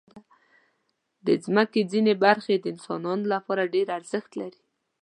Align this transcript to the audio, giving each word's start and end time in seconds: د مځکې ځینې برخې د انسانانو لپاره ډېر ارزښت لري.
د 1.25 1.27
مځکې 1.55 1.81
ځینې 1.91 2.13
برخې 2.25 2.55
د 2.59 2.65
انسانانو 2.73 3.25
لپاره 3.33 3.71
ډېر 3.73 3.87
ارزښت 3.97 4.31
لري. 4.41 4.61